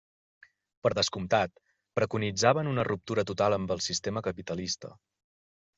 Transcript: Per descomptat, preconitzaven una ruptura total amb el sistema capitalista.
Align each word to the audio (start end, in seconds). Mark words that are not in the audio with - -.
Per 0.87 0.91
descomptat, 0.99 1.53
preconitzaven 1.99 2.73
una 2.73 2.89
ruptura 2.91 3.29
total 3.33 3.61
amb 3.61 3.77
el 3.79 3.87
sistema 3.91 4.27
capitalista. 4.31 4.97